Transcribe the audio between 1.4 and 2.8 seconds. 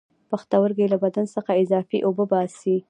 اضافي اوبه وباسي